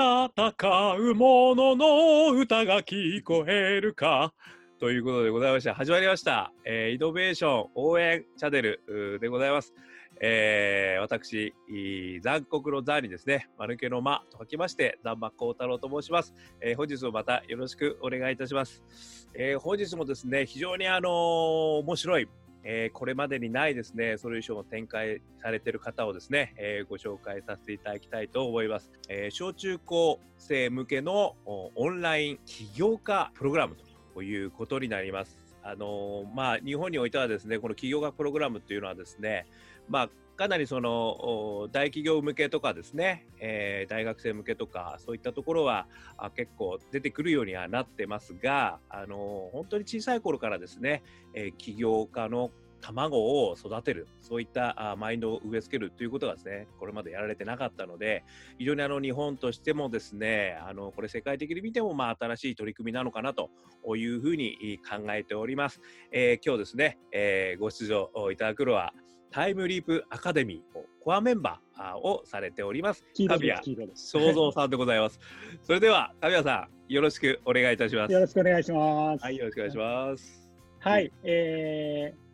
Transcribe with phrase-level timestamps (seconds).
[0.00, 4.32] 戦う者の歌が聞こえるか。
[4.78, 6.54] ということでございまして、始まりました。
[6.64, 9.74] えーイノベーション応援チャンネルでございます。
[10.22, 11.52] えー私、
[12.22, 16.32] 残酷の残にですね、間抜けの間と書きまして、残馬幸太郎と申します。
[16.62, 18.82] えー本日もまたよろしくお願いいたします。
[19.34, 21.12] えー本日もですね、非常にあのー
[21.80, 22.26] 面白い、
[22.62, 28.90] えーこれまでにないですね、ソリューションを展開されている方をですね、えーご紹介させていただきたいと思います。
[29.08, 33.76] えー小中高生向けのオンライン起業家プログラム
[34.14, 35.38] ということになります。
[35.62, 39.46] あのーまあ、日本においてはですね、この起業家プログラムというのはですね、
[39.88, 45.86] まあ、かなりその大企業向けとかですね、えー大学生向けとかそういったところは
[46.16, 51.02] あ結構出てくるようにはなってますが、あのー本当に小さい頃からですね、
[51.34, 58.24] えー起業家の卵を育てるそういったあマインドを植え付けるということがですねこれまでやられてなかったので
[58.58, 63.50] 非常にあの日本としてもですねあのこれ世界的に見てもまあ新しい取り組みなのかなと
[63.96, 65.80] いうふうに考えております。
[66.12, 68.92] えー今日ですね、えーご出場いただくのは
[69.30, 73.52] タイムリープアカデミーコアメンバーをされております神谷。
[73.94, 75.20] 正蔵さんでございます。
[75.62, 78.12] それでは神谷さんよろしくお願いいたします。
[78.12, 79.22] よろしくお願いします。
[79.22, 80.50] はいよろしくお願いします。
[80.80, 82.29] はい、えー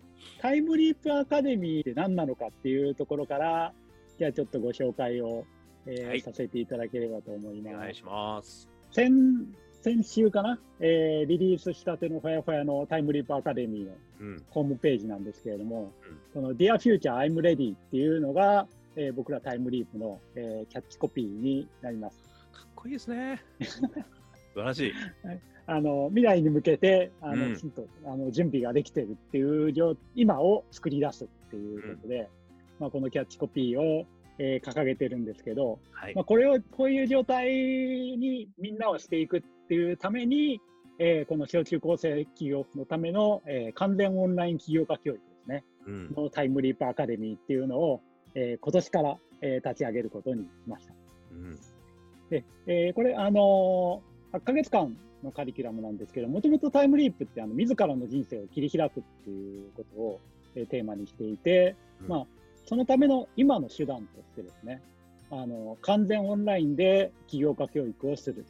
[0.46, 3.72] タイムリープアカデミーって何なのかっていうところから、
[4.16, 5.44] じゃあちょっとご紹介を、
[5.86, 7.74] えーはいさせていただければと思います。
[7.74, 8.68] お願いします。
[8.92, 9.12] 先
[9.82, 22.22] 先週かな、えーリリースしたてのほやほやのタイムリープアカデミーのうんホームページなんですけれども、うんこの Dear Future I'm Ready っていうのが、えー僕らタイムリープの、えーキャッチコピーになります。
[22.52, 23.42] かっこいいですね。
[23.62, 23.80] 素
[24.54, 24.92] 晴らしい。
[25.68, 32.28] あの未来に向けてあの、うんきちんとあの準備ができてるっていう状今を作り出すっていうことで、
[32.78, 34.06] まあ、このキャッチコピーを、
[34.38, 36.24] えー掲げてるんですけど、はいまあ、。
[36.24, 40.60] これをこういう状態にみんなをしていくっていうために、
[40.98, 46.14] えーこの小中高生企業のための、えー完全オンライン起業家教育ですねうん。
[46.16, 48.00] のタイムリープアカデミーっていうのを、
[48.34, 50.94] えー今年から、えー立ち上げることにしました。
[51.32, 51.58] うん。
[52.30, 60.20] で、えーこれ、あのー8ヶ月間のカリキュラムなんですけど、もともとタイムリープってあの自らの人生を切り開くっていうことを、
[60.54, 62.26] えーテーマにしていて、うんまあ、
[62.64, 64.82] そのための今の手段としてですね、
[65.30, 68.44] あの完全オンラインで起業家教育をする。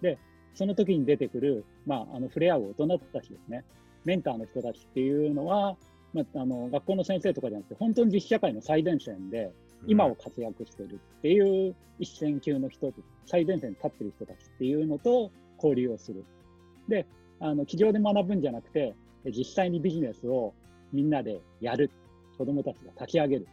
[0.00, 0.18] で、
[0.54, 3.64] その時に出てくる、まあ、あの触れ合う大人たちですね、
[4.04, 5.76] メンターの人たちっていうのは、
[6.12, 9.52] まあ、あの学校の先生とかじゃなくて、本当に実社会の最前線で、
[9.86, 12.92] 今を活躍してるっていう一線級の人、
[13.26, 16.24] 最前線に立ってる人たちっていうのと交流をする。
[16.88, 17.06] で、
[17.40, 18.94] あの、机上で学ぶんじゃなくて、
[19.26, 20.54] 実際にビジネスを
[20.92, 21.90] みんなでやる。
[22.38, 23.48] 子供たちが立ち上げる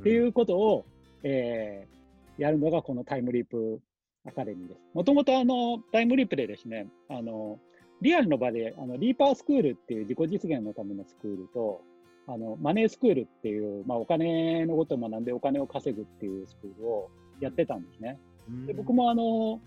[0.00, 0.84] っていうことを、
[1.24, 1.98] えー
[2.38, 3.80] やるのがこのタイムリープ
[4.26, 4.80] アカデミーです。
[4.94, 7.58] もともとあの、タイムリープでですね、あの、
[8.00, 11.82] リアルの場で、あの、リーパースクールっていう自己実現のためのスクールと、
[12.28, 18.18] あの、マネースクールっていう、まあ、お金のことを学んでお金を稼ぐっていうスクールをやってたんですね。
[18.48, 18.66] うん。
[18.66, 19.60] で僕、もあの、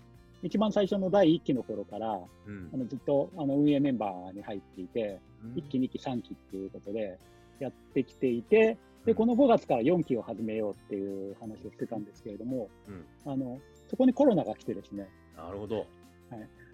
[0.44, 2.70] 一番最初の第1期の頃から、うん。
[2.72, 5.52] あのずっとあの運営メンバーに入っていて、うん。
[5.54, 7.18] 1期、2期、3期っていうことで
[7.58, 13.04] やってきていて、で、この5月から4期を始めようっていう話をしてたんですけれども、うん。
[13.32, 13.58] あの、
[13.88, 15.86] そこにコロナが来てですね、なるほど。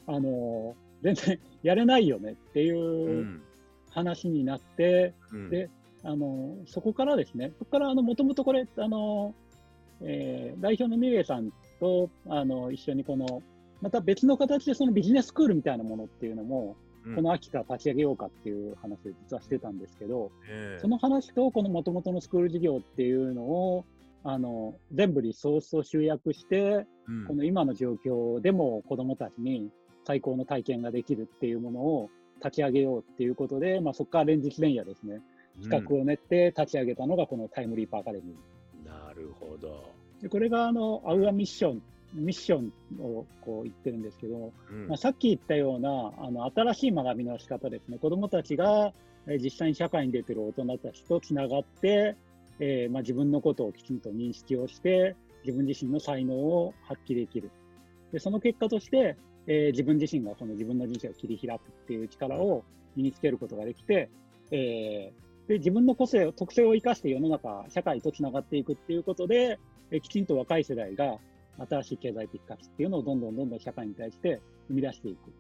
[0.07, 3.43] あの、全然やれないよねっていううん。
[3.91, 5.51] 話になって、うん。
[5.51, 5.71] で
[6.09, 9.35] あの、そこからですね、そこからあの、もともとこれ、あの、
[10.01, 13.43] えー代表のミレイさんと、あの、一緒にこの、
[13.83, 17.15] また別の形でそのビジネススクールみたいなものっていうのも、うん。
[17.15, 20.81] この秋から立ち上げようかっていう話を実はしてたんですけど、ええ。
[20.81, 23.85] その話とこの元々のスクール事業っていうのを、
[24.25, 27.27] あの、全部リソースを集約して、うん。
[27.27, 29.71] この今の状況でも子供たちに
[30.05, 35.21] 最高の体験ができるっていうものを立ち上げようっていうことで、まあそこから連日連夜ですね、
[35.63, 38.89] 企画を練って立ち上げたのがこのタイムリープアカデミー。
[38.89, 39.93] なるほど。
[40.23, 41.83] でこれがあの、アウアミッション、
[42.15, 48.93] ミッションをこう言ってるんですけど、うんまあ、さっき言ったようなあの新しい学びの仕方ですね、子どもたちが、
[49.27, 52.17] えー実際に社会に出てる大人たちとつながって、
[52.61, 57.51] えーまあ、自分のことをきちんと認識をして、自分自身の才能を発揮できる。
[58.13, 59.17] でその結果として、
[59.47, 62.65] えー自分自身がその自分の人生を切り開くっていう力を
[62.97, 64.09] 身につけることができて、
[64.51, 69.59] えーで自分の個性、特性を生かして世の中、社会とつながっていくっていうことで、
[69.91, 71.19] えーきちんと若い世代が
[71.71, 75.33] 新しい経済的価値っていうのをどんどんどんどん社会に対して生み出していく。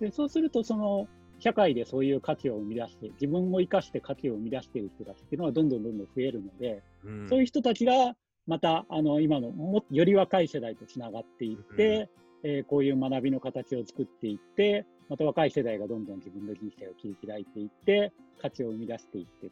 [0.00, 1.06] でそうすると、その
[1.38, 8.16] 社会でそういう価値を生み出して、自分を生かして価値を生み出している人たちっていうのはどんどんどんどん増えるので、うんそういう人たちが、
[8.46, 12.08] またあの今のもより若い世代とつながっていって、
[12.42, 19.50] うん、えー、こういう学びの形を作っていって、また若い世代がどんどん自分の人生を切り開いていって、価値を生み出していって、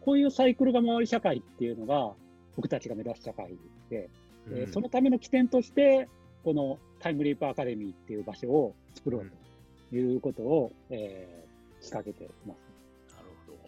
[0.00, 2.12] こういうサイクルが回る社会っていうのが、
[2.54, 3.56] 僕たちが目指す社会
[3.90, 4.08] で、
[4.48, 6.08] うん、えー、そのための起点として、
[6.44, 9.30] このタイムリープアカデミーっていう場所を作ろう
[9.90, 13.16] ということを、うん、えー、仕掛けています。
[13.16, 13.58] なるほど。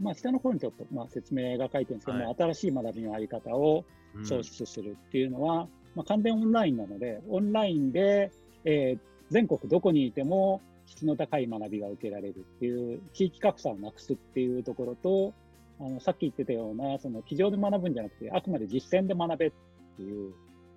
[0.00, 3.84] まあ、下の方にちょっと、まあ、説明が書いてるんですけども、はい、新しい学びのあり方を
[4.22, 8.30] 創出するっていうのは、うん、まあ、完全オンラインなので、オンラインで、
[8.64, 8.98] えー、
[9.30, 15.34] 全国どこにいても質の高い学びが受けられるっていう地域格差をなくすっていうところと、
[15.80, 19.52] あのさっき言ってたような、その机上で学ぶんじゃなくて、あくまで実践で学べっ
[19.96, 20.32] ていう、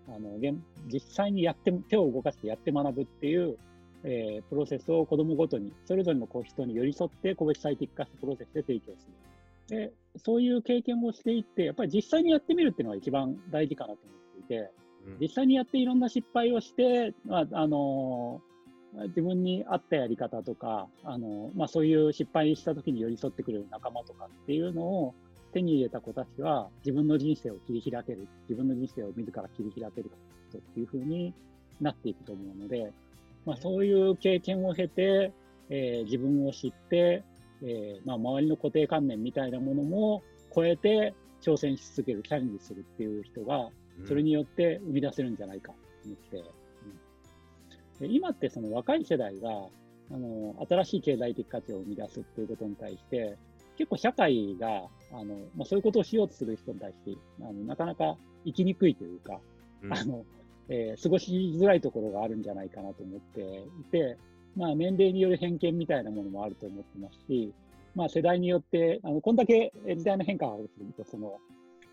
[0.07, 0.38] あの
[0.92, 3.57] 実際にやって手を動かしてやって学ぶっていう、
[4.03, 9.07] えー、プロセスを子どもごとにそれぞれのこう人に寄り添って個別最適化したプロセスで提供す
[9.69, 9.77] る。
[9.77, 14.12] でそういう経験をしていってやっぱり実際にやってみるっていうのが一番大事かなと思
[14.44, 14.71] っていて、
[15.19, 25.13] 実際にやっていろんな失敗をして、まああのー、自分に合ったやり方とか、あのー、まあ、そういう失敗した時に寄り添ってくれる仲間とかっていうのを
[25.53, 30.12] 手に入れた子たちは自分の人生を切り開ける、自分の人生を自ら切り開ける
[30.50, 31.33] 人っていうふうに
[31.80, 32.92] なっていくと思うので、
[33.45, 35.33] まあ、そういう経験を経て、
[35.69, 37.24] えー、自分を知って、
[37.63, 40.24] えーまあ、周りの固定観念みたいなものも
[40.54, 43.69] 超えて挑戦し続ける、チャレンジするっていう人が、
[44.07, 46.38] それによって生み出せるんじゃないかと思って、
[48.01, 53.38] うん、で今ってその若い世代があの新しい経済的価値を生み出すっていうことに対して、
[53.77, 54.67] 結構社会が、
[55.11, 59.39] あの、まあ、そういうことをしようとする人に対して、あのなかなか生きにくいというか、
[59.81, 60.23] うん、あの、
[60.69, 64.17] えー、過ごしづらいところがあるんじゃないかなと思っていて、
[64.55, 67.53] まあ、年齢による偏見みたいなものもあると思ってますし、
[67.95, 71.37] まあ、世代によって、あの、こんだけ時代の変化があると、その、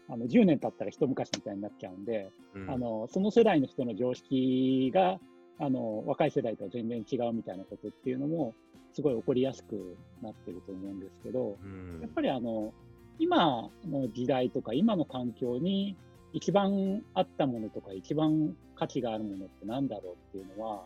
[0.09, 5.19] あの、10年経ったら一昔みたいになっちゃうんで、うん、あの、その世代の人の常識が、
[5.61, 8.55] あの、若い世代とは全然違うみたいなことっていうのも、
[8.93, 12.73] すごい起こりやすくなってると思うんですけど、うん、やっぱりあの、
[13.19, 15.97] 今の時代とか今の環境に
[16.33, 20.83] 一番合ったものとか一番価値があるものって何だろうっていうのは、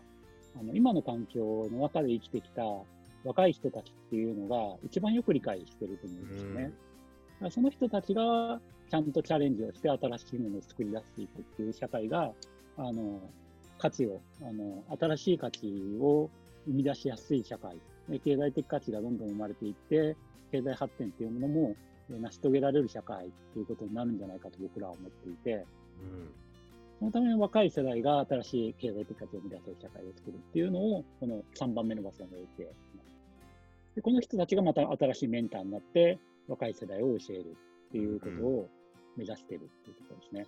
[0.59, 2.63] あの今の環境の中で生きてきた
[3.25, 6.73] 若い人たちっていうのが一番よく理解してると思うんですよね。
[7.41, 8.61] うん、その人たちが
[8.93, 12.31] ちゃんとチャレンジをして新しいものを作り出していくっていう社会が、
[12.77, 13.23] あの、
[13.79, 15.67] 価値を、あの、新しい価値
[15.99, 16.29] を
[16.67, 17.79] 生み出しやすい社会
[18.23, 20.15] 経済的価値がどんどん生まれていって、
[20.51, 21.77] 経済発展っていうものも
[22.11, 25.65] 成し遂げられる社会ということになるんじゃないかと僕らは思っていて、
[26.99, 33.97] そのために若い世代が新しい経済的価値を生み出せる社会を作るっていうのを、この3番目の場所に置いています。
[33.97, 37.57] でこの人たちがまた新しいメンターになって、若い世代を教える
[37.89, 38.69] っていうことを
[39.17, 40.47] 目指しているっていうことですね。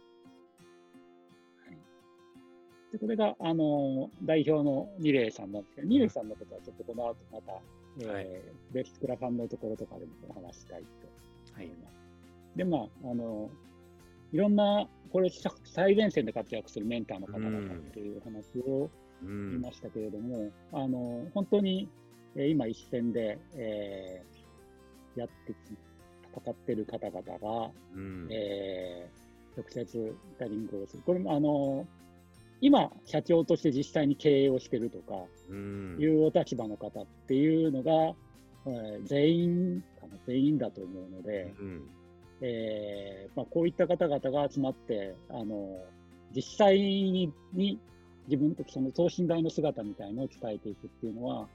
[2.94, 7.61] で、これが、あの、代表のニレイさんなんですけど、ニレイさんのことはちょっとこの後また、
[8.00, 8.26] えー、はい、
[8.72, 10.87] ベストクラファンのところとかでもお話したいと
[11.56, 11.96] 思います。
[12.55, 13.50] はい、で、まあ、あの、
[14.32, 15.31] いろんな、これ、
[15.64, 18.88] 最前線で活躍するメンターの方々っていう話を
[19.22, 21.88] 言いましたけれども、うん、あの、本当に、
[22.37, 25.55] えー、今一線で、えー、やって
[26.34, 31.02] 戦ってる方々が、うん、えー、直接タリングをする。
[31.04, 31.86] これも、あの、
[32.60, 35.14] 今、社長として実際に経営をしてるとか、
[35.50, 35.53] い
[36.06, 38.14] うお立場の方っていうのが、
[38.67, 41.82] えー、全員かな、全員だと思うので、うん、
[42.41, 45.79] えー、まあ、こういった方々が集まって、あの、
[46.34, 47.79] 実際にに
[48.26, 51.48] 自分とその等身大の姿みたいのを伝えていくっていうのは、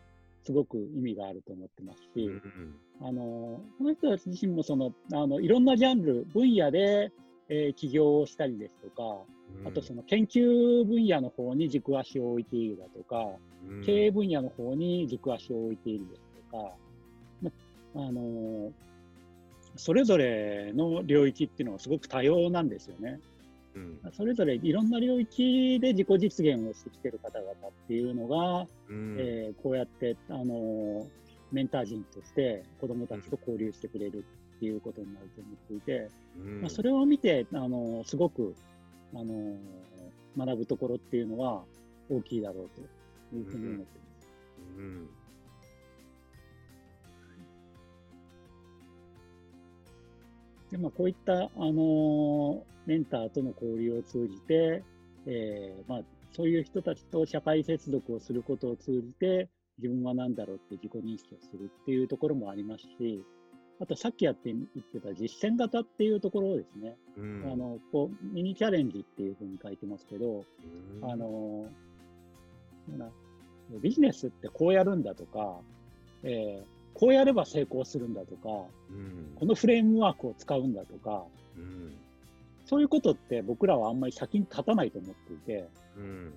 [0.43, 7.12] すごく意味があると思ってますし、うん、あの、この人たち自身もその、あの、いろんなジャンル、分野で、
[7.50, 9.03] えー、起業をしたりですとか、
[9.62, 13.25] うん、あとその研究分野の方に軸足を置いているだとか、
[13.67, 16.74] うん、経営分野の方に軸足を置いているですとか、
[17.41, 17.51] ま、
[17.96, 18.72] あのー、
[19.75, 23.19] それぞれの領域っていうのはすごく多様なんですよね。
[23.75, 27.55] うん、それぞれいろんな領域で自己実現をしてきてる方々っ
[27.88, 31.05] ていうのが、うん、えー、こうやって、あのー、
[31.51, 34.25] メンター人として子どもたちと交流してくれる
[34.57, 38.55] っていうことになると思っていて、うん、まあ、それを見て、あのすごく、
[39.13, 39.55] あの
[40.38, 41.63] 学ぶところっていうのは
[42.09, 42.81] 大きいだろうと
[43.35, 44.29] いうふうに思っています。
[44.77, 45.09] うん、
[50.71, 54.83] でまあ、こういった、あのメンターとの交流を通じて、
[55.25, 56.01] えーまあ、
[56.35, 59.49] そういう人たちと社会接続をすることを通じて、
[59.79, 63.23] 自分は何だろうって自己認識をするっていうところもありますし、
[63.81, 66.97] あとさっきやって言ってた実践型っていうところですね。
[67.17, 70.43] うんあのこうミニチャレンジっていうふうに書いてますけど、
[71.01, 71.65] うんあの
[73.81, 75.61] ビジネスってこうやるんだとか、
[76.23, 78.50] えーこうやれば成功するんだとか、
[78.89, 79.32] うん。
[79.39, 81.24] このフレームワークを使うんだとか、
[81.58, 81.96] うん。
[82.65, 86.34] そういうことって僕らはあんまり先に立たないと思っていて、うん。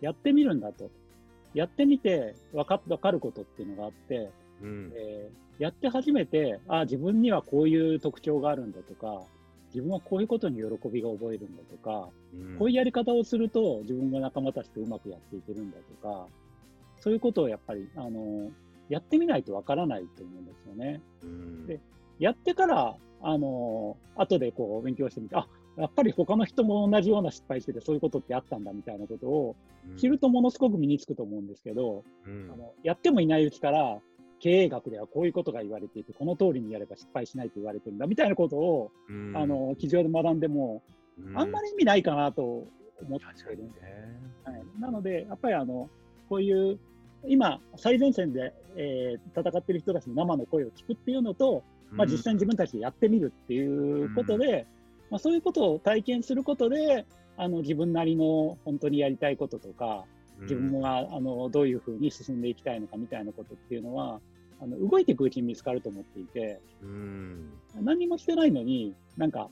[0.00, 0.90] やってみるんだと。
[1.54, 4.92] やってみて分か分かることっていうのがあって、うん。
[4.96, 9.22] えーやって初めて、あ自分にはこういう特徴があるんだとか、
[9.68, 12.58] 自分はこういうことに喜びが覚えるんだとか、うん。
[12.58, 16.26] こういうやり方をすると自分が仲間たちとうまくやっていけるんだとか、
[17.00, 18.50] そういうことをやっぱり、あの
[18.88, 21.02] やってみないとわからないと思うんですよね。
[21.22, 21.66] うん。
[21.66, 21.80] で
[22.18, 29.56] やってから、あの後でこう勉強してみて、あやっぱり他の人も同じような失敗してて、そういうことってあったんだみたいなことを
[29.96, 32.50] 知るとものすごく身につくと思うんですけど、うん。
[32.52, 33.98] あのやってもいないうちから、
[34.38, 39.36] 経営学ではこういうことが言われていて、この通りにやれば失敗しないと言われてるんだみたいなことを、うん。
[39.36, 40.82] あの机上で学んでも、
[41.18, 41.38] うん。
[41.38, 42.66] あんまり意味ないかなと思
[43.16, 44.20] ってるんでね。
[44.44, 44.50] す。
[44.50, 45.88] はい、なので、やっぱりあの
[46.28, 46.78] こういう
[47.28, 54.66] 今、最前線で、えー戦っている人たちの生の声を聞くっていうのと、まあ、実際に自分たちでやってみるっていうことで、
[55.10, 57.06] まあ、そういうことを体験することで、
[57.36, 60.04] あの自分なりの本当にやりたいこととか、
[60.42, 64.20] 自分があのどういうふうに進んでいきたいのかみたいなことっていうのは、
[64.60, 67.52] あの動いていくうちに見つかると思っていて、うん。
[67.82, 69.48] 何もしてないのに、なんか、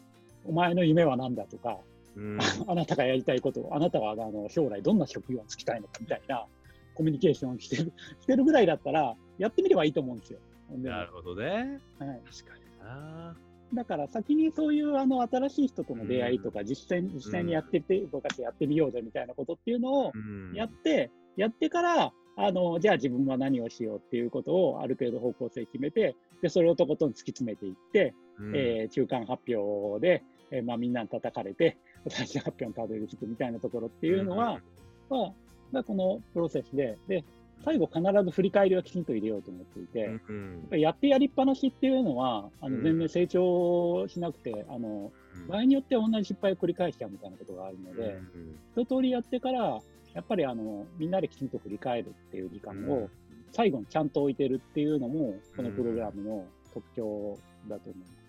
[0.47, 1.79] お前の夢は何だとか、
[2.17, 2.39] うん。
[2.67, 6.47] あなたがやりたいこと、あなたはあの将来どんな職業に就きたいのかみたいな
[6.95, 10.39] コミュニケーションをしてるしてるぐらいだったら、やってみればいいと思うんですよ。
[10.71, 11.81] でなるほどね。
[11.99, 13.37] はい、確かにな。
[13.75, 20.55] だから先にそういうあの新しい人との出会いとか、実際実際にやってて、動かしてやってみようぜみたいなことっていうのをうん。
[20.55, 28.57] やって、やってから、あのじゃあ自分は何をしようっていうことをある程度方向性決めて、でそれをとことん突き詰めていって、うん。
[28.57, 31.77] えー中間発表で、えーまあ、みんなに叩かれて、
[32.09, 34.61] 最終発表にたどり着くみたいなところっていうのは、まあ、
[35.11, 35.33] まあ
[35.83, 37.25] このプロセスで、で、
[37.65, 40.01] 最後必ず振り返りをきちんと入れようと思っていて、
[40.71, 42.77] やっやってやりっぱなしっていうのは、あうん。
[42.77, 45.13] の全然成長しなくて、あの
[45.49, 48.19] 場合によっては同じ失敗を繰り返しちゃうみたいなことがあるので、
[48.77, 49.81] 一通りやってから、
[50.15, 53.09] やっぱりあのみんなできちんと振り返るっていう時間を
[53.53, 57.39] 最後にちゃんと置いてるっていうのも、このプログラムの特徴
[57.69, 58.24] だと思います。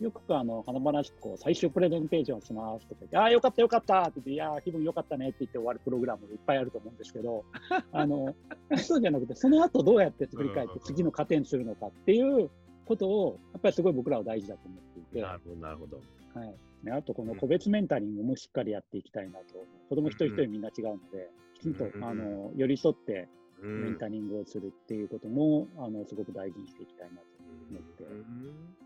[0.00, 7.44] よくあの、華々しくこう最終プレゼンテーションしますとか言って、ああ、よかったよかったって言って、いやー、気分よかったねって言って終わるプログラムがいっぱいあると思うんですけど、
[7.92, 8.34] あの、
[8.76, 12.50] そうじゃなくて、その後どうやって振り返って次の糧にするのかっていう
[12.84, 15.96] ことを、やっぱりすごい僕らは大事だと思っていて、はなるほどなるほど。
[16.44, 16.86] い。
[16.86, 19.44] ね、あとこの個別メンタリングもしっかりやっていきたいなと。
[19.88, 22.04] 子供一人一人みんな違うので、きちんとうん。
[22.04, 23.28] あの寄り添って
[23.62, 23.84] うん。
[23.84, 27.22] メンタリングをするっていうことも、あのすごく大事にしていきたいなと
[27.70, 28.04] 思って。
[28.04, 28.85] うん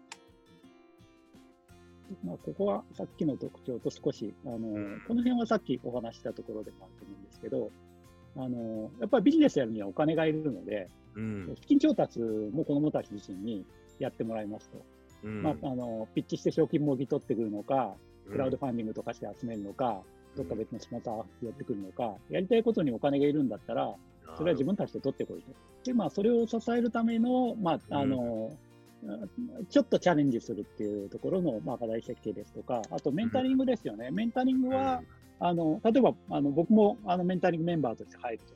[2.25, 5.03] まあ、ここはさっきの特徴と少し、あのん。
[5.07, 7.71] この辺はさっきお話ししたところでもあると思うんですけど、
[8.37, 11.57] あのやっぱりビジネスやるにはお金がいるので、うん。
[11.61, 13.65] 資金調達も子どもたち自身に
[13.99, 14.85] やってもらいますと、
[15.25, 15.43] うん。
[15.43, 17.95] まあ、あのピッチして賞金もぎ取ってくるのか、
[18.31, 20.03] クラウドファンディングとかして集めるのか、
[20.37, 23.95] どっか別のスポンサーやってくるのか、やりたいことにお金がいるんだったら、
[24.37, 25.51] それは自分たちで取ってこいと。
[25.85, 28.57] で、まあ、それを支えるための、まあ、あの、
[29.71, 34.11] ちょっとチャレンジするっていうところの、まあ、課題設計ですとか、あとメンタリングですよね。
[34.11, 35.03] メンタリングは、
[35.39, 38.53] あの、例えば、あの、僕も、あの、メンタリングメンバーとして入ると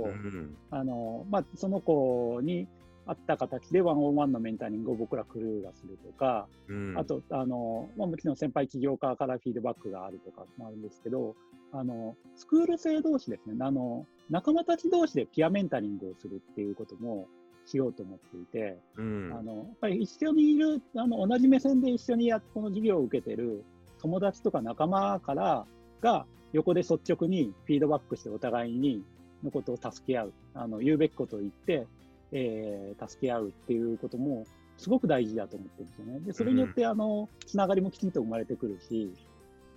[0.00, 0.56] 思うんですけど、うん。
[0.70, 2.68] あの、まあ、その子に
[3.06, 6.98] 合った形でワンオンワンのメンタリングを僕らクルーがするとか、うん。
[6.98, 11.34] あと、あの、まあ、もちろん先輩起業家からフィードバックがあるとかもあるんですけど、
[11.72, 17.26] あの、スクール生同士ですね、あの、仲間たち同士でピアメンタリングをするっていうことも
[17.68, 23.64] しようと思っていて、うんあの、やっぱり一緒にいる、あの、同じ目線で一緒にや、この授業を受けてる
[24.00, 25.66] 友達とか仲間から
[26.00, 29.04] が横で率直にフィードバックしてお互いに
[29.44, 31.86] のことを助け合う、あの、言うべきことを言って、
[32.32, 34.44] えー助け合うっていうことも
[34.76, 36.20] すごく大事だと思ってるんですよね。
[36.20, 39.12] で、それによって、あの、つながりもきちんと生まれてくるし、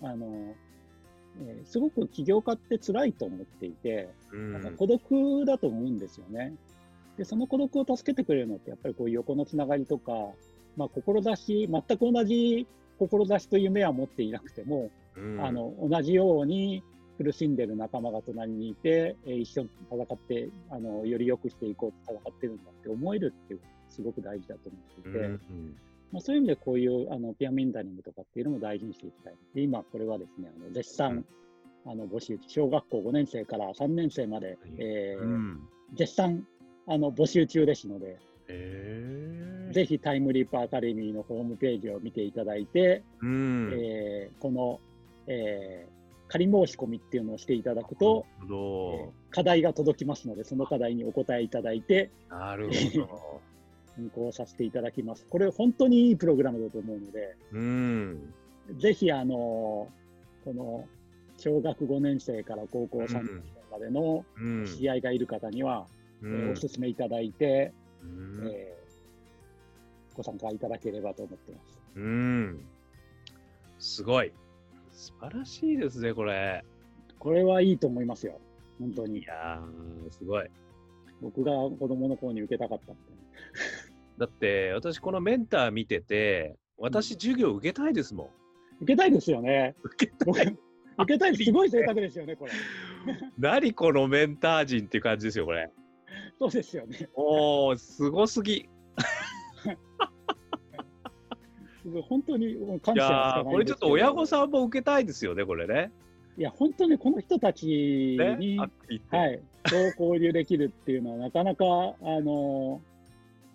[0.02, 0.56] あの、
[1.42, 6.54] えーすごく起業家って辛いと思っていて、うんなんか孤独だと思うんですよね。
[7.22, 10.12] で、その孤独を助けてくれるのって、やっぱりこういう横のつながりとか、
[10.76, 12.66] まあ、志、全く同じ
[12.98, 15.46] 志と夢は持っていなくても、うん。
[15.46, 16.82] あの、同じように
[17.20, 25.76] 苦しんでる仲間が隣にいて、えー一緒に戦って、あの、より良くしていこうと戦ってるんだって思えるっていう、すごく大事だと思っていて、うん
[26.12, 29.34] まあ、そういう意味でこういうあのピアメンタリングとかっていうのも大事にしていきたい。
[29.54, 31.24] で今、これはですね、あの絶賛、
[31.86, 35.60] あの募集中、小学校5年生から3年生まで、えーうん。
[35.94, 36.48] 絶賛
[36.92, 38.18] あの募集中ですので、へ
[38.50, 39.72] え。
[39.74, 43.72] ぜひタイムリープアカデミーのホームページを見ていただいて、うん。
[43.74, 44.80] えーこの、
[45.28, 52.36] えー仮申し込みっていうのをしていただくと、えー課題が届きますので、その課題にお答えいただいて、ど。
[52.38, 53.42] なるほど。
[53.98, 55.26] 運行させていただきます。
[55.30, 58.34] これ本当にいいプログラムだと思うので、うん。
[58.78, 59.88] ぜひ、あの
[60.44, 60.86] この
[61.38, 64.66] 小学5年生から高校3年生までのうん。
[64.66, 67.74] 知り合いがいる方には、えうんーお勧めいただいて、
[68.04, 68.82] うんえー
[70.16, 71.80] ご参加いただければと思ってます。
[71.96, 72.66] うん。
[73.80, 74.32] すごい。
[74.92, 76.64] 素晴らしいですね、これ。
[77.18, 78.40] これはいいと思いますよ。
[78.80, 79.24] 本当いに。
[79.24, 80.50] やー、すごい。
[81.22, 83.02] 僕が子供の頃に受けたかったんで。
[84.18, 88.30] だって、私、このメンター見てて、私、授業受けたいですもん。
[88.82, 89.76] 受けたいですよね。
[89.84, 90.56] 受け僕受
[91.08, 91.44] けたいです。
[91.46, 92.52] すごい贅沢ですよね、これ。
[93.38, 95.72] 何このメンター人っていう感じですよ、これ。
[96.40, 97.10] そうですよね。
[97.14, 98.70] おー、すごすぎ。
[102.08, 105.92] 本当に感い謝これちょっと親御さんも受けたいですよね、これね。
[106.38, 109.18] いや、本当にこの人たちねに、はっきり言って。
[109.18, 112.82] はい、そう交流できるっていうのは、なかなか、あの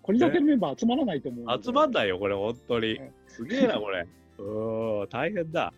[0.01, 3.11] これだけのメンバー集まらないと思うので、集まんないよ、これ、本当にね。
[3.27, 4.07] すげえな、これ。
[4.37, 5.73] うーん、大変だ。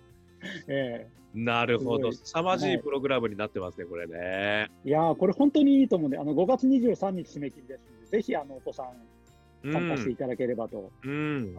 [0.67, 2.11] えなるほど。
[2.11, 4.13] 凄まじはいいプログラムになってますね、これね。
[4.17, 10.15] えいやー、これ本当にいいと思うんで、あの5月23日締め切りですので、ぜひあのお子さんう参加していん。
[10.15, 10.91] ただければと。
[11.03, 11.55] うん。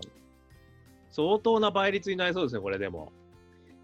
[1.11, 3.13] 相当な倍率になりそうですね、これでも。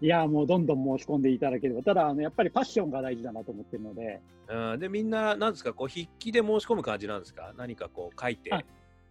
[0.01, 7.53] いやー、もうどんどん申し込んでいただければ、ただあの、やっぱりパッションが大事だなと思ってるので、うん、で、みんな、なんですか、こう、筆記で申し込む感じなんですか？
[7.57, 8.53] 何かこう、書いて。
[8.53, 8.61] あ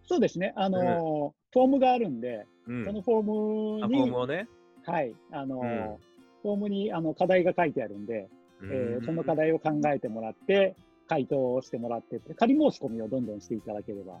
[0.05, 2.85] そうですね、あのーフォームがあるんで、うん。
[2.85, 4.47] そのフォームあ、に、フォームをね。
[4.87, 5.97] はい、あのーうん。
[6.43, 8.29] フォームにあの課題が書いてあるんで、
[8.63, 10.75] えーその課題を考えてもらって、
[11.07, 14.19] 回答をしてもらって、仮申し込みをどんどんしていただければ、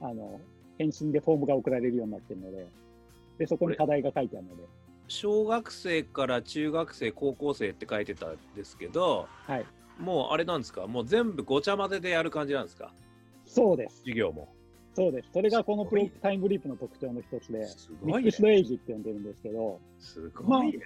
[0.00, 0.40] あの
[0.78, 2.66] 返信でフォームが送られるようになってるので、
[3.38, 4.62] でそこに課題が書いてあるので、
[5.08, 9.66] 小学生から中学生、高校生って書いてたんですけど、はい、
[9.98, 10.86] もうあれなんですか？
[10.86, 12.92] もう全部ごちゃ混ぜでやる感じなんですか？
[13.46, 14.48] そうです、授業も。
[14.94, 15.28] そうです。
[15.32, 17.66] それがこのプロタイムリープの特徴の一つで、
[18.02, 18.42] ミックス。
[18.42, 20.78] ドエイジって呼んでるんですけど、すごいね。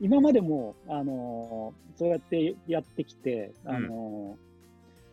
[0.00, 4.36] 今までも、あのーそうやってやってきて、あの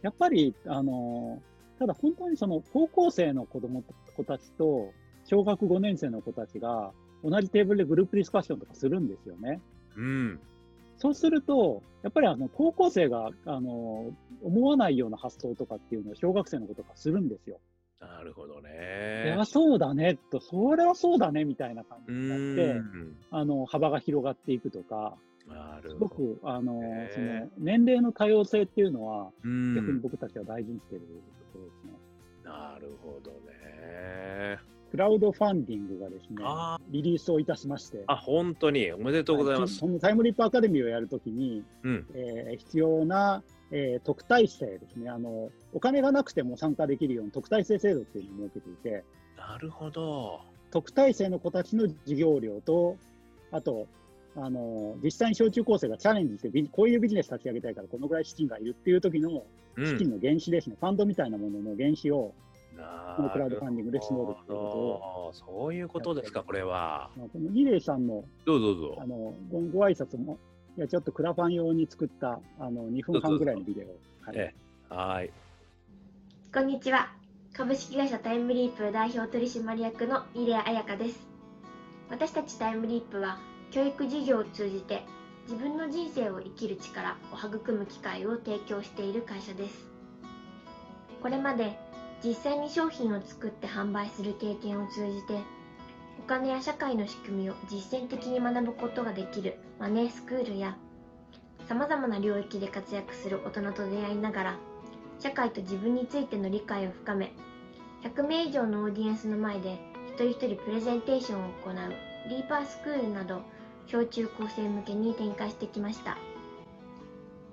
[0.02, 1.50] ーやっぱり、あのー
[1.80, 3.84] ただ本当にその高校生の子供
[4.18, 4.92] 子たちと
[5.26, 6.92] 小学5年生の子たちが
[7.24, 9.62] 同じテーブルでグループディスカッションとかするんですよね。
[9.96, 10.40] うん。
[10.98, 17.60] そうすると、やっぱりあの高校生が、あのー思わないような発想とかっていうのを小学生の子とかするんですよ。
[18.00, 19.46] なるほどいねや、。
[19.46, 23.16] そうだねと、それはそうだねみたいな感うじになって、ん。
[23.32, 26.10] あの幅が広がっていくとか、すごなるほど。
[26.10, 26.82] くあの、
[27.14, 30.02] その年齢の多様性っていうのは、う逆にん。
[30.02, 31.06] 僕たちは大事にしている
[31.54, 31.94] ところですね。
[32.44, 34.60] なるほどね。
[34.92, 39.76] クラウドファンディングがですねあ、リリースをいたしまして、あ、本当におめでとうございます。
[39.76, 42.06] そのタイムリップアカデミーをやるときに、うん。
[42.16, 49.04] えー必要な、えー特待生ですねあの、お金がなくても参加できるような特待生制度っていうのを設けていて、
[49.38, 50.42] なるほど。
[50.72, 52.98] 特待生の子たちの授業料と、
[53.52, 53.88] あと、
[54.36, 59.44] あの実際に小中高生がチャレンジしてこういうビジネス立ち上げたいから、このぐらい資金がいるっていう時の
[59.76, 59.86] うん。
[59.86, 62.34] 資金の原資ですね、ファンドみたいなものの原資を、
[62.76, 65.32] なこのクラウドファンディングで募るっていうことを。
[65.34, 67.10] そういうことですか、これは。
[67.18, 69.06] まあこのリレーさんのどうぞどうぞあ。
[69.06, 70.38] のごご挨拶も、
[70.80, 74.00] いやちょっとクラファン用に作ったあの2分半ぐらいのビデオを。
[74.22, 74.54] はいえ
[74.90, 75.32] えはーい。
[76.54, 77.12] こんにちは。
[77.52, 81.28] 株式会社タイムリープ代表取締役の入江彩香です。
[82.10, 83.40] 私たちタイムリープは
[83.72, 85.04] 教育事業を通じて
[85.50, 89.86] 自分の人生を生きる力を育む機会を提供している会社です。
[91.22, 91.78] これまで
[92.24, 95.59] 実際に商品を作って販売する経験を通じてお
[96.30, 100.78] 金や社会の仕組みを実践的に学ぶことができるマネースクールや
[101.68, 104.58] 様々な領域で活躍する大人と出会いながら
[105.18, 107.34] 社会と自分についての理解を深め
[108.04, 113.42] 100名以上のオーディエンスの前で一人一人プレゼンテーションを行うリーパースクールなど
[113.88, 116.16] 小中高生向けに展開してきました。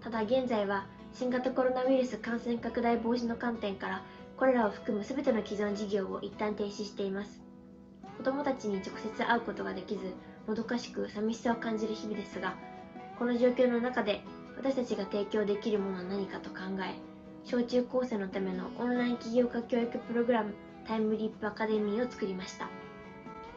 [0.02, 0.84] ただ現在は
[1.14, 4.02] 新型コロナウイルス感染拡大防止の観点から
[4.36, 7.45] これらを含む全ての既存事業を一旦停止しています。
[8.16, 10.12] 子どもたちに直接会うことができず
[10.46, 12.55] もどかしく寂しさを感じる日々ですが
[13.18, 14.22] この状況の中で
[14.57, 16.94] 私たちが提供できるものは何かと考え
[17.44, 20.55] 小中高生のためのオンライン起業家教育プログラム
[20.87, 22.68] タイムリープアカデミーを作りました。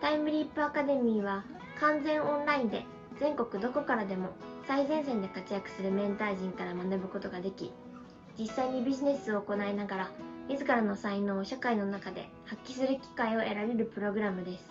[0.01, 1.43] タイムリープアカデミーは
[1.79, 2.85] 完全オンラインで
[3.19, 4.29] 全国どこからでも
[4.65, 7.73] 最前線で活躍するメンター陣から学ぶことができ
[8.37, 10.11] 実際にビジネスを行いながら
[10.49, 14.69] 自らの才能を社会の中で発揮する機会を得られるプログラムです。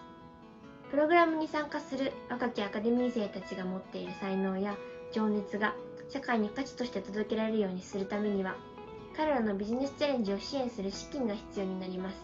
[0.90, 4.76] プログラムに参加する若きアカデミー生たちが持っている才能や
[5.12, 5.74] 情熱が
[6.08, 8.56] 社会に価値として届けられるようにするためには、
[9.16, 12.16] 彼らのビジネスチャレンジを支援する資金が必要になります。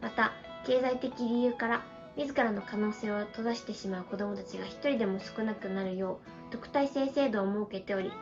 [0.00, 0.32] また、
[0.66, 1.82] 経済的理由から
[2.16, 8.12] 自らの可能性を閉ざしてしまう子どもたちが一人でも少なくなるよう特待生制度を設けており、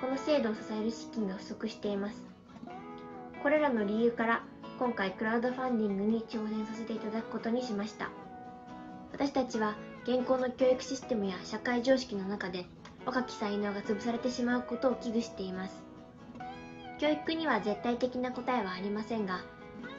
[0.00, 2.33] この制度を支える資金が不足しています。
[3.44, 4.42] これらの理由から
[4.78, 8.08] 今回クラウドファンディングに挑戦させていただくことにしました。
[9.12, 12.64] 私たちは現行の教育システムや社会常識の中で
[13.04, 15.84] 若き才能が潰されてしまうことを危惧しています。
[16.98, 19.42] 教育には絶対的な答えはありませんが、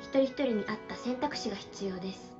[0.01, 2.35] 一人一人に合った選択肢が必要です。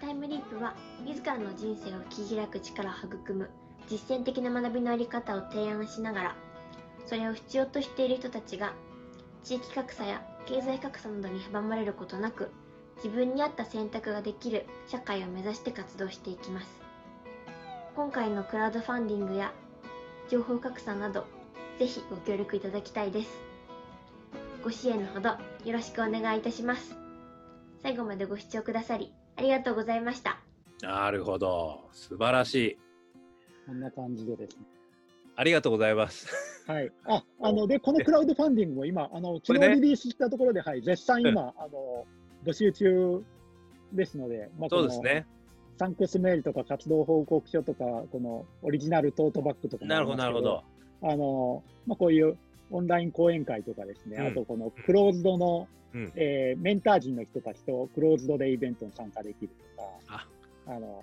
[0.00, 0.74] タイムリープは
[1.06, 3.50] 自らの人生を切り開く力を育む
[3.88, 6.36] 実践的な学びのあり方を提案しながら、
[7.06, 8.72] それを必要としている人たちが
[9.44, 12.50] 地域格差や経済格差などに阻まれることなく、
[12.96, 16.66] 自分に合った選択ができる社会を目指して活動していきます。
[17.96, 19.52] 今回のクラウドファンディングや
[20.28, 21.26] 情報格差など、
[21.78, 23.30] ぜひご協力いただきたいです。
[24.62, 25.38] ご支援のほどよ
[25.72, 26.94] ろしくお願いいたします。
[27.82, 30.38] 最後までご視聴くださりありがとうございました。
[30.82, 31.88] なるほど。
[31.92, 32.78] 素晴らしい。
[33.66, 34.64] こんな感じでですね。
[35.36, 36.28] ありがとうございます。
[36.70, 36.92] はい。
[37.06, 42.06] あ、あの、で、このクラウドファンディングも今、あの、昨日リリースしたところで、はい、絶賛今、あの、
[42.44, 43.24] 募集中
[43.92, 45.00] ですので、まあそうです。
[45.00, 45.26] ね。
[45.78, 50.62] サンクスメールとか活動報告書とか、このオリジナルトートバッグとかもなるほど、なるほど。
[51.02, 52.36] あの、まあ、こういう
[52.70, 60.26] オンライン講演会とかですね、うんあとこのクローズドの、うんえーメンター陣の人たちとクローズドでイベントに参加できるとか、あ
[60.66, 61.02] あの、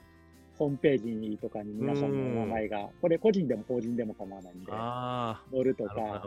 [0.58, 6.24] ホームページとかに皆さんの名前が、これ個人でも法人でも構わないんで、ああ、載るとか。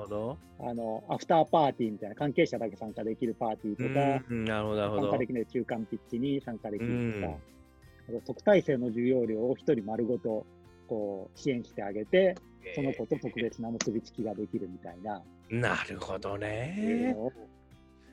[0.61, 5.27] あの、アフターパーティーみたいな、関係者だけ参加できるパーティーとか、うん、なるほど、参加で。
[5.27, 7.29] きない中間ピッチに参加できるとうんか、
[8.09, 10.47] あと特待生の授業料を一人丸ごと
[10.89, 12.37] こう支援してあげて、
[12.75, 17.17] その子と特別な結びつきができるみたいな、なるほどね。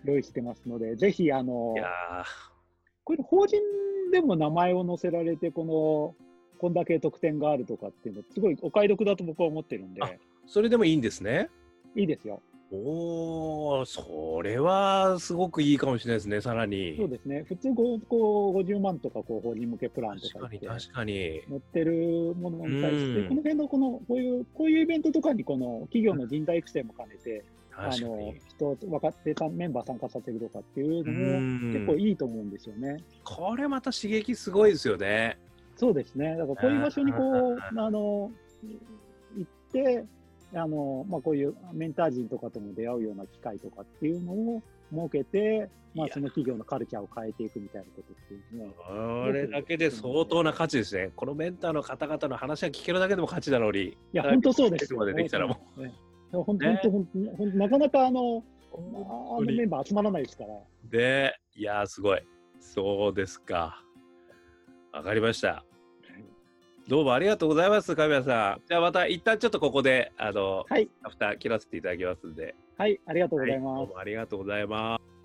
[0.04, 1.88] 用意してますので、ぜひ、あのい、や
[3.04, 3.60] これ法人
[4.12, 6.16] でも名前を載せられて、この、
[6.60, 10.02] こんだけ特典があるとかっていうの、すごいお買い得だと僕は思ってるんで、
[10.48, 11.50] それでもいいんですね。
[11.96, 12.42] いいですよ。
[12.72, 16.98] おお、それはすごくいいかもしれないですね、さらに。
[16.98, 17.46] そうですね。
[17.48, 21.14] 普通こう、こう50万とか、こう、法人向けプランと確かに、か言って確かに。
[21.48, 27.46] 載ってるものに対して、うんこの辺のこの、こういう、こういうイベントとかに、この企業の人材育成も兼ねて、
[27.80, 32.98] あの人、分かってたメンバー参加させるとかっていうのも、うん結構いいと思うんですよね。
[33.24, 35.38] これまた刺激すごいですよね。
[35.76, 36.36] そうですね。
[36.38, 38.32] だからこういう場所にこう、うあの、
[39.38, 40.04] 行って、
[40.56, 51.12] あの、まあ、こういうメンター陣とかとも出会うような機会とかっていうのを設けて、まあその企業のカルチャーを変えていくみたいなことっていうのは、これだけで相当な価値ですね。
[51.16, 53.86] このメンターの方々の話が聞けるだけでも価値だろうに。
[53.86, 55.00] いや、本当そうですよ。
[55.00, 55.82] までできたらもう。
[56.32, 60.50] ね本当、ね本当、なかなかあの、あ本のメンバー集まらないですから。
[60.90, 62.22] で、いやー、すごい。
[62.60, 63.82] そうですか。
[64.92, 65.64] わかりました。
[66.88, 68.68] どうもありがとうございます、神谷さん。
[68.68, 72.56] じゃあまた一旦ちょっとここで、あの、はい、アフター切らせていただきますんで。
[72.78, 73.80] はい、ありがとうございはます。
[73.80, 75.17] どうもありがとうございます。